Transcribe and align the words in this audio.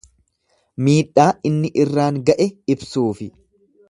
Miidhaa 0.87 1.27
inni 1.51 1.71
irraan 1.83 2.19
ga'e 2.31 2.49
ibsuufi. 2.77 3.31